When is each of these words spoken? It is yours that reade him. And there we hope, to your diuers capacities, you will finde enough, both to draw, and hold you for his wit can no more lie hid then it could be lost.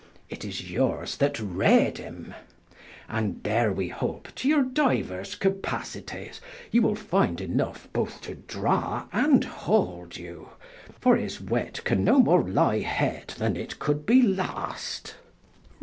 It 0.29 0.43
is 0.43 0.71
yours 0.71 1.17
that 1.17 1.39
reade 1.39 1.99
him. 1.99 2.33
And 3.07 3.43
there 3.43 3.71
we 3.71 3.89
hope, 3.89 4.29
to 4.37 4.47
your 4.49 4.63
diuers 4.63 5.35
capacities, 5.39 6.41
you 6.71 6.81
will 6.81 6.95
finde 6.95 7.39
enough, 7.39 7.87
both 7.93 8.19
to 8.21 8.33
draw, 8.33 9.05
and 9.13 9.43
hold 9.43 10.17
you 10.17 10.49
for 10.99 11.17
his 11.17 11.39
wit 11.39 11.83
can 11.83 12.03
no 12.03 12.17
more 12.17 12.41
lie 12.41 12.79
hid 12.79 13.35
then 13.37 13.55
it 13.55 13.77
could 13.77 14.07
be 14.07 14.23
lost. 14.23 15.17